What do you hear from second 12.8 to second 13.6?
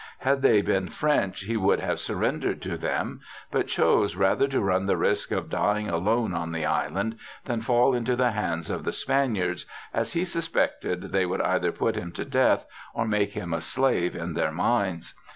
or make him